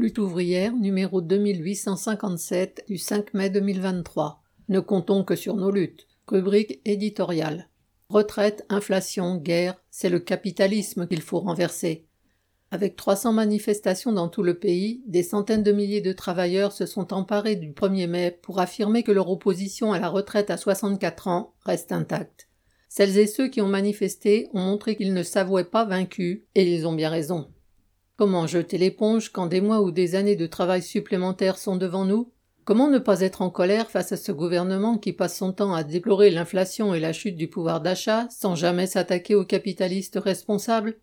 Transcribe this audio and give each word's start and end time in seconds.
Lutte 0.00 0.16
ouvrière 0.16 0.74
numéro 0.74 1.20
2857 1.20 2.84
du 2.88 2.96
5 2.96 3.34
mai 3.34 3.50
2023. 3.50 4.40
Ne 4.70 4.80
comptons 4.80 5.24
que 5.24 5.36
sur 5.36 5.56
nos 5.56 5.70
luttes. 5.70 6.06
Rubrique 6.26 6.80
éditoriale. 6.86 7.68
Retraite, 8.08 8.64
inflation, 8.70 9.36
guerre, 9.36 9.78
c'est 9.90 10.08
le 10.08 10.18
capitalisme 10.18 11.06
qu'il 11.06 11.20
faut 11.20 11.40
renverser. 11.40 12.06
Avec 12.70 12.96
300 12.96 13.34
manifestations 13.34 14.12
dans 14.12 14.30
tout 14.30 14.42
le 14.42 14.58
pays, 14.58 15.02
des 15.06 15.22
centaines 15.22 15.62
de 15.62 15.72
milliers 15.72 16.00
de 16.00 16.14
travailleurs 16.14 16.72
se 16.72 16.86
sont 16.86 17.12
emparés 17.12 17.56
du 17.56 17.72
1er 17.72 18.06
mai 18.06 18.38
pour 18.40 18.58
affirmer 18.58 19.02
que 19.02 19.12
leur 19.12 19.28
opposition 19.28 19.92
à 19.92 19.98
la 19.98 20.08
retraite 20.08 20.48
à 20.48 20.56
64 20.56 21.28
ans 21.28 21.52
reste 21.66 21.92
intacte. 21.92 22.48
Celles 22.88 23.18
et 23.18 23.26
ceux 23.26 23.48
qui 23.48 23.60
ont 23.60 23.68
manifesté 23.68 24.48
ont 24.54 24.60
montré 24.60 24.96
qu'ils 24.96 25.12
ne 25.12 25.22
s'avouaient 25.22 25.64
pas 25.64 25.84
vaincus, 25.84 26.40
et 26.54 26.74
ils 26.74 26.86
ont 26.86 26.94
bien 26.94 27.10
raison. 27.10 27.50
Comment 28.20 28.46
jeter 28.46 28.76
l'éponge 28.76 29.30
quand 29.30 29.46
des 29.46 29.62
mois 29.62 29.80
ou 29.80 29.92
des 29.92 30.14
années 30.14 30.36
de 30.36 30.46
travail 30.46 30.82
supplémentaires 30.82 31.56
sont 31.56 31.76
devant 31.76 32.04
nous? 32.04 32.30
Comment 32.66 32.90
ne 32.90 32.98
pas 32.98 33.22
être 33.22 33.40
en 33.40 33.48
colère 33.48 33.90
face 33.90 34.12
à 34.12 34.18
ce 34.18 34.30
gouvernement 34.30 34.98
qui 34.98 35.14
passe 35.14 35.38
son 35.38 35.54
temps 35.54 35.72
à 35.72 35.84
déplorer 35.84 36.30
l'inflation 36.30 36.92
et 36.92 37.00
la 37.00 37.14
chute 37.14 37.38
du 37.38 37.48
pouvoir 37.48 37.80
d'achat 37.80 38.28
sans 38.28 38.54
jamais 38.56 38.86
s'attaquer 38.86 39.34
aux 39.34 39.46
capitalistes 39.46 40.18
responsables? 40.22 40.98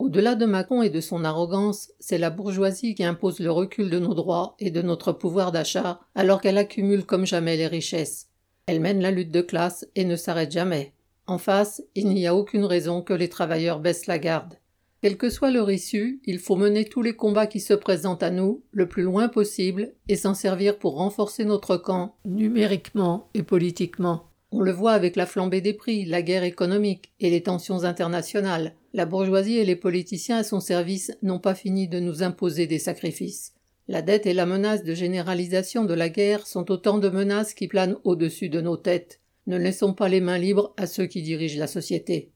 Au-delà 0.00 0.34
de 0.34 0.44
Macron 0.44 0.82
et 0.82 0.90
de 0.90 1.00
son 1.00 1.24
arrogance, 1.24 1.92
c'est 2.00 2.18
la 2.18 2.30
bourgeoisie 2.30 2.96
qui 2.96 3.04
impose 3.04 3.38
le 3.38 3.52
recul 3.52 3.88
de 3.88 4.00
nos 4.00 4.14
droits 4.14 4.56
et 4.58 4.72
de 4.72 4.82
notre 4.82 5.12
pouvoir 5.12 5.52
d'achat, 5.52 6.00
alors 6.16 6.40
qu'elle 6.40 6.58
accumule 6.58 7.06
comme 7.06 7.26
jamais 7.26 7.58
les 7.58 7.68
richesses. 7.68 8.26
Elle 8.66 8.80
mène 8.80 9.00
la 9.00 9.12
lutte 9.12 9.30
de 9.30 9.40
classe 9.40 9.86
et 9.94 10.04
ne 10.04 10.16
s'arrête 10.16 10.50
jamais. 10.50 10.94
En 11.28 11.38
face, 11.38 11.80
il 11.94 12.08
n'y 12.08 12.26
a 12.26 12.34
aucune 12.34 12.64
raison 12.64 13.02
que 13.02 13.14
les 13.14 13.28
travailleurs 13.28 13.78
baissent 13.78 14.08
la 14.08 14.18
garde. 14.18 14.59
Quel 15.02 15.16
que 15.16 15.30
soit 15.30 15.50
leur 15.50 15.70
issue, 15.70 16.20
il 16.26 16.38
faut 16.38 16.56
mener 16.56 16.84
tous 16.84 17.00
les 17.00 17.16
combats 17.16 17.46
qui 17.46 17.60
se 17.60 17.72
présentent 17.72 18.22
à 18.22 18.30
nous 18.30 18.62
le 18.70 18.86
plus 18.86 19.02
loin 19.02 19.28
possible 19.28 19.94
et 20.08 20.16
s'en 20.16 20.34
servir 20.34 20.78
pour 20.78 20.96
renforcer 20.96 21.46
notre 21.46 21.78
camp, 21.78 22.16
numériquement 22.26 23.30
et 23.32 23.42
politiquement. 23.42 24.30
On 24.52 24.60
le 24.60 24.72
voit 24.72 24.92
avec 24.92 25.16
la 25.16 25.24
flambée 25.24 25.62
des 25.62 25.72
prix, 25.72 26.04
la 26.04 26.20
guerre 26.20 26.44
économique 26.44 27.12
et 27.18 27.30
les 27.30 27.42
tensions 27.42 27.84
internationales. 27.84 28.74
La 28.92 29.06
bourgeoisie 29.06 29.56
et 29.56 29.64
les 29.64 29.76
politiciens 29.76 30.38
à 30.38 30.44
son 30.44 30.60
service 30.60 31.12
n'ont 31.22 31.38
pas 31.38 31.54
fini 31.54 31.88
de 31.88 31.98
nous 31.98 32.22
imposer 32.22 32.66
des 32.66 32.80
sacrifices. 32.80 33.54
La 33.88 34.02
dette 34.02 34.26
et 34.26 34.34
la 34.34 34.46
menace 34.46 34.84
de 34.84 34.92
généralisation 34.92 35.84
de 35.84 35.94
la 35.94 36.10
guerre 36.10 36.46
sont 36.46 36.70
autant 36.70 36.98
de 36.98 37.08
menaces 37.08 37.54
qui 37.54 37.68
planent 37.68 37.96
au-dessus 38.04 38.50
de 38.50 38.60
nos 38.60 38.76
têtes. 38.76 39.20
Ne 39.46 39.56
laissons 39.56 39.94
pas 39.94 40.08
les 40.08 40.20
mains 40.20 40.38
libres 40.38 40.74
à 40.76 40.86
ceux 40.86 41.06
qui 41.06 41.22
dirigent 41.22 41.58
la 41.58 41.66
société. 41.66 42.32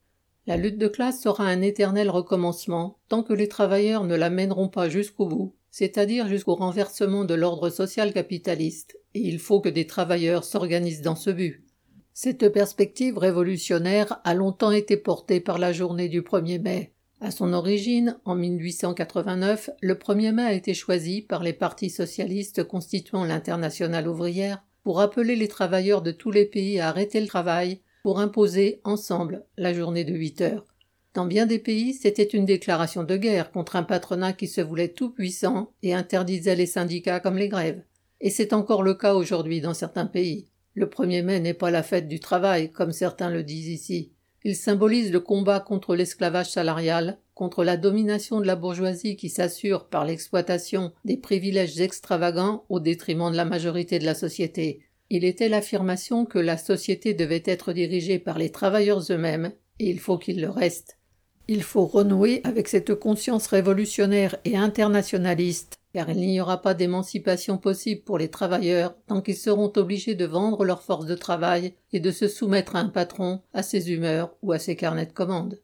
La 0.46 0.58
lutte 0.58 0.76
de 0.76 0.88
classe 0.88 1.22
sera 1.22 1.44
un 1.44 1.62
éternel 1.62 2.10
recommencement 2.10 2.98
tant 3.08 3.22
que 3.22 3.32
les 3.32 3.48
travailleurs 3.48 4.04
ne 4.04 4.14
la 4.14 4.28
mèneront 4.28 4.68
pas 4.68 4.90
jusqu'au 4.90 5.26
bout, 5.26 5.54
c'est-à-dire 5.70 6.28
jusqu'au 6.28 6.54
renversement 6.54 7.24
de 7.24 7.32
l'ordre 7.32 7.70
social 7.70 8.12
capitaliste, 8.12 8.98
et 9.14 9.20
il 9.20 9.38
faut 9.38 9.60
que 9.60 9.70
des 9.70 9.86
travailleurs 9.86 10.44
s'organisent 10.44 11.00
dans 11.00 11.16
ce 11.16 11.30
but. 11.30 11.64
Cette 12.12 12.48
perspective 12.50 13.16
révolutionnaire 13.16 14.20
a 14.22 14.34
longtemps 14.34 14.70
été 14.70 14.98
portée 14.98 15.40
par 15.40 15.58
la 15.58 15.72
journée 15.72 16.10
du 16.10 16.20
1er 16.20 16.60
mai. 16.60 16.92
À 17.22 17.30
son 17.30 17.54
origine, 17.54 18.18
en 18.26 18.34
1889, 18.34 19.70
le 19.80 19.94
1er 19.94 20.32
mai 20.32 20.42
a 20.42 20.52
été 20.52 20.74
choisi 20.74 21.22
par 21.22 21.42
les 21.42 21.54
partis 21.54 21.88
socialistes 21.88 22.64
constituant 22.64 23.24
l'internationale 23.24 24.06
ouvrière 24.06 24.62
pour 24.82 25.00
appeler 25.00 25.36
les 25.36 25.48
travailleurs 25.48 26.02
de 26.02 26.12
tous 26.12 26.30
les 26.30 26.44
pays 26.44 26.80
à 26.80 26.88
arrêter 26.88 27.18
le 27.20 27.26
travail 27.26 27.80
pour 28.04 28.20
imposer 28.20 28.82
ensemble 28.84 29.46
la 29.56 29.72
journée 29.72 30.04
de 30.04 30.12
8 30.12 30.42
heures. 30.42 30.66
Dans 31.14 31.24
bien 31.24 31.46
des 31.46 31.58
pays, 31.58 31.94
c'était 31.94 32.22
une 32.22 32.44
déclaration 32.44 33.02
de 33.02 33.16
guerre 33.16 33.50
contre 33.50 33.76
un 33.76 33.82
patronat 33.82 34.34
qui 34.34 34.46
se 34.46 34.60
voulait 34.60 34.92
tout 34.92 35.08
puissant 35.08 35.72
et 35.82 35.94
interdisait 35.94 36.54
les 36.54 36.66
syndicats 36.66 37.18
comme 37.18 37.38
les 37.38 37.48
grèves. 37.48 37.82
Et 38.20 38.28
c'est 38.28 38.52
encore 38.52 38.82
le 38.82 38.92
cas 38.92 39.14
aujourd'hui 39.14 39.62
dans 39.62 39.72
certains 39.72 40.04
pays. 40.04 40.48
Le 40.74 40.84
1er 40.84 41.22
mai 41.22 41.40
n'est 41.40 41.54
pas 41.54 41.70
la 41.70 41.82
fête 41.82 42.06
du 42.06 42.20
travail, 42.20 42.70
comme 42.70 42.92
certains 42.92 43.30
le 43.30 43.42
disent 43.42 43.68
ici. 43.68 44.12
Il 44.44 44.54
symbolise 44.54 45.10
le 45.10 45.20
combat 45.20 45.60
contre 45.60 45.96
l'esclavage 45.96 46.50
salarial, 46.50 47.16
contre 47.32 47.64
la 47.64 47.78
domination 47.78 48.38
de 48.38 48.46
la 48.46 48.54
bourgeoisie 48.54 49.16
qui 49.16 49.30
s'assure 49.30 49.86
par 49.86 50.04
l'exploitation 50.04 50.92
des 51.06 51.16
privilèges 51.16 51.80
extravagants 51.80 52.66
au 52.68 52.80
détriment 52.80 53.30
de 53.30 53.36
la 53.36 53.46
majorité 53.46 53.98
de 53.98 54.04
la 54.04 54.14
société. 54.14 54.82
Il 55.14 55.24
était 55.24 55.48
l'affirmation 55.48 56.26
que 56.26 56.40
la 56.40 56.58
société 56.58 57.14
devait 57.14 57.44
être 57.46 57.72
dirigée 57.72 58.18
par 58.18 58.36
les 58.36 58.50
travailleurs 58.50 59.00
eux-mêmes, 59.12 59.52
et 59.78 59.88
il 59.88 60.00
faut 60.00 60.18
qu'il 60.18 60.40
le 60.40 60.50
reste. 60.50 60.98
Il 61.46 61.62
faut 61.62 61.86
renouer 61.86 62.40
avec 62.42 62.66
cette 62.66 62.96
conscience 62.96 63.46
révolutionnaire 63.46 64.34
et 64.44 64.56
internationaliste 64.56 65.78
car 65.92 66.10
il 66.10 66.18
n'y 66.18 66.40
aura 66.40 66.60
pas 66.60 66.74
d'émancipation 66.74 67.56
possible 67.58 68.02
pour 68.02 68.18
les 68.18 68.28
travailleurs 68.28 68.96
tant 69.06 69.22
qu'ils 69.22 69.36
seront 69.36 69.72
obligés 69.76 70.16
de 70.16 70.24
vendre 70.24 70.64
leur 70.64 70.82
force 70.82 71.06
de 71.06 71.14
travail 71.14 71.74
et 71.92 72.00
de 72.00 72.10
se 72.10 72.26
soumettre 72.26 72.74
à 72.74 72.80
un 72.80 72.88
patron, 72.88 73.42
à 73.52 73.62
ses 73.62 73.92
humeurs 73.92 74.34
ou 74.42 74.50
à 74.50 74.58
ses 74.58 74.74
carnets 74.74 75.06
de 75.06 75.12
commandes. 75.12 75.60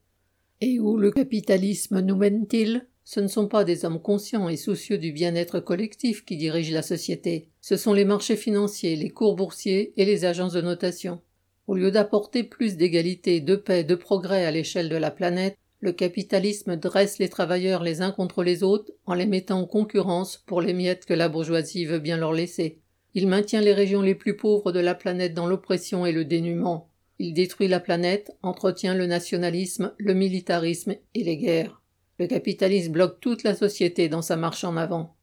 Et 0.61 0.79
où 0.79 0.97
le 0.97 1.11
capitalisme 1.11 1.99
nous 1.99 2.15
mène-t-il? 2.15 2.87
Ce 3.05 3.21
ne 3.21 3.29
sont 3.29 3.49
pas 3.49 3.65
des 3.65 3.85
hommes 3.85 4.01
conscients 4.01 4.49
et 4.49 4.57
soucieux 4.57 4.99
du 4.99 5.13
bien-être 5.13 5.61
collectif 5.61 6.25
qui 6.25 6.37
dirigent 6.37 6.73
la 6.73 6.83
société, 6.83 7.49
ce 7.61 7.77
sont 7.77 7.93
les 7.93 8.05
marchés 8.05 8.37
financiers, 8.37 8.97
les 8.97 9.11
cours 9.11 9.37
boursiers 9.37 9.93
et 9.97 10.05
les 10.05 10.25
agences 10.25 10.53
de 10.53 10.61
notation. 10.61 11.21
Au 11.67 11.75
lieu 11.75 11.91
d'apporter 11.91 12.43
plus 12.43 12.77
d'égalité, 12.77 13.41
de 13.41 13.57
paix, 13.57 13.85
de 13.85 13.95
progrès 13.95 14.45
à 14.45 14.51
l'échelle 14.51 14.89
de 14.89 14.97
la 14.97 15.11
planète, 15.11 15.57
le 15.81 15.93
capitalisme 15.93 16.77
dresse 16.77 17.19
les 17.19 17.29
travailleurs 17.29 17.83
les 17.83 18.03
uns 18.03 18.11
contre 18.11 18.43
les 18.43 18.63
autres 18.63 18.93
en 19.07 19.15
les 19.15 19.27
mettant 19.27 19.61
en 19.61 19.67
concurrence 19.67 20.43
pour 20.47 20.61
les 20.61 20.75
miettes 20.75 21.07
que 21.07 21.15
la 21.15 21.29
bourgeoisie 21.29 21.87
veut 21.87 21.99
bien 21.99 22.17
leur 22.17 22.33
laisser. 22.33 22.81
Il 23.15 23.27
maintient 23.27 23.61
les 23.61 23.73
régions 23.73 24.03
les 24.03 24.15
plus 24.15 24.37
pauvres 24.37 24.73
de 24.73 24.81
la 24.81 24.95
planète 24.95 25.35
dans 25.35 25.47
l'oppression 25.47 26.05
et 26.07 26.13
le 26.13 26.25
dénuement. 26.25 26.91
Il 27.19 27.35
détruit 27.35 27.69
la 27.69 27.81
planète, 27.81 28.31
entretient 28.43 28.95
le 28.95 29.07
nationalisme, 29.07 29.93
le 29.99 30.15
militarisme 30.15 30.97
et 31.15 31.25
les 31.25 31.37
guerres. 31.37 31.80
Le 32.21 32.27
capitalisme 32.27 32.93
bloque 32.93 33.19
toute 33.21 33.45
la 33.45 33.55
société 33.55 34.11
dans 34.11 34.21
sa 34.21 34.37
marche 34.37 34.65
en 34.65 34.77
avant. 34.77 35.17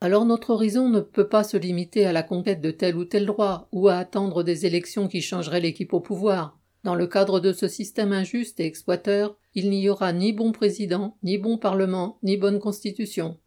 Alors 0.00 0.24
notre 0.24 0.50
horizon 0.50 0.88
ne 0.88 0.98
peut 0.98 1.28
pas 1.28 1.44
se 1.44 1.56
limiter 1.56 2.04
à 2.04 2.10
la 2.10 2.24
conquête 2.24 2.60
de 2.60 2.72
tel 2.72 2.96
ou 2.96 3.04
tel 3.04 3.26
droit, 3.26 3.68
ou 3.70 3.86
à 3.86 3.94
attendre 3.94 4.42
des 4.42 4.66
élections 4.66 5.06
qui 5.06 5.20
changeraient 5.20 5.60
l'équipe 5.60 5.92
au 5.92 6.00
pouvoir. 6.00 6.58
Dans 6.82 6.96
le 6.96 7.06
cadre 7.06 7.38
de 7.38 7.52
ce 7.52 7.68
système 7.68 8.12
injuste 8.12 8.58
et 8.58 8.66
exploiteur, 8.66 9.36
il 9.54 9.70
n'y 9.70 9.88
aura 9.88 10.12
ni 10.12 10.32
bon 10.32 10.50
président, 10.50 11.16
ni 11.22 11.38
bon 11.38 11.58
parlement, 11.58 12.18
ni 12.24 12.36
bonne 12.36 12.58
constitution. 12.58 13.38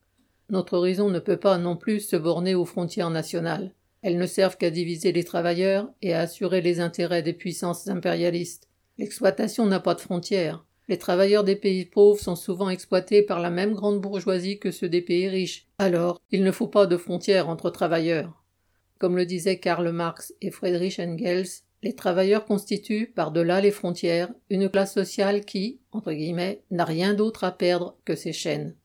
Notre 0.49 0.77
horizon 0.77 1.09
ne 1.09 1.19
peut 1.19 1.35
pas 1.35 1.57
non 1.57 1.75
plus 1.75 1.99
se 1.99 2.15
borner 2.15 2.55
aux 2.55 2.63
frontières 2.63 3.09
nationales. 3.09 3.73
Elles 4.03 4.17
ne 4.17 4.25
servent 4.25 4.55
qu'à 4.55 4.69
diviser 4.69 5.11
les 5.11 5.25
travailleurs 5.25 5.91
et 6.01 6.13
à 6.13 6.21
assurer 6.21 6.61
les 6.61 6.79
intérêts 6.79 7.23
des 7.23 7.33
puissances 7.33 7.89
impérialistes. 7.89 8.69
L'exploitation 8.97 9.65
n'a 9.65 9.81
pas 9.81 9.95
de 9.95 9.99
frontières. 9.99 10.63
Les 10.87 10.97
travailleurs 10.97 11.43
des 11.43 11.55
pays 11.55 11.85
pauvres 11.85 12.21
sont 12.21 12.35
souvent 12.35 12.69
exploités 12.69 13.23
par 13.23 13.39
la 13.39 13.49
même 13.49 13.73
grande 13.73 14.01
bourgeoisie 14.01 14.59
que 14.59 14.71
ceux 14.71 14.89
des 14.89 15.01
pays 15.01 15.27
riches. 15.27 15.67
Alors, 15.79 16.21
il 16.31 16.43
ne 16.43 16.51
faut 16.51 16.67
pas 16.67 16.85
de 16.85 16.97
frontières 16.97 17.49
entre 17.49 17.71
travailleurs. 17.71 18.43
Comme 18.99 19.17
le 19.17 19.25
disaient 19.25 19.59
Karl 19.59 19.91
Marx 19.91 20.33
et 20.41 20.51
Friedrich 20.51 20.99
Engels, 20.99 21.47
les 21.81 21.93
travailleurs 21.93 22.45
constituent, 22.45 23.11
par-delà 23.15 23.61
les 23.61 23.71
frontières, 23.71 24.31
une 24.49 24.69
classe 24.69 24.93
sociale 24.93 25.43
qui, 25.43 25.79
entre 25.91 26.13
guillemets, 26.13 26.61
n'a 26.71 26.85
rien 26.85 27.13
d'autre 27.13 27.43
à 27.43 27.51
perdre 27.51 27.97
que 28.05 28.15
ses 28.15 28.33
chaînes. 28.33 28.75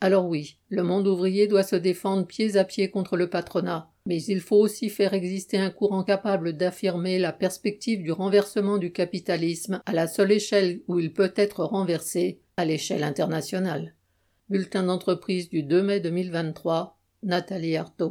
Alors 0.00 0.26
oui, 0.26 0.58
le 0.68 0.82
monde 0.82 1.06
ouvrier 1.06 1.46
doit 1.46 1.62
se 1.62 1.76
défendre 1.76 2.26
pieds 2.26 2.56
à 2.56 2.64
pied 2.64 2.90
contre 2.90 3.16
le 3.16 3.30
patronat, 3.30 3.91
mais 4.06 4.22
il 4.22 4.40
faut 4.40 4.56
aussi 4.56 4.90
faire 4.90 5.14
exister 5.14 5.58
un 5.58 5.70
courant 5.70 6.02
capable 6.02 6.54
d'affirmer 6.54 7.18
la 7.18 7.32
perspective 7.32 8.02
du 8.02 8.12
renversement 8.12 8.78
du 8.78 8.92
capitalisme 8.92 9.80
à 9.86 9.92
la 9.92 10.06
seule 10.06 10.32
échelle 10.32 10.80
où 10.88 10.98
il 10.98 11.12
peut 11.12 11.32
être 11.36 11.64
renversé, 11.64 12.40
à 12.56 12.64
l'échelle 12.64 13.04
internationale. 13.04 13.94
Bulletin 14.50 14.82
d'entreprise 14.82 15.48
du 15.48 15.62
2 15.62 15.82
mai 15.82 16.00
2023, 16.00 16.98
Nathalie 17.22 17.76
Artaud. 17.76 18.10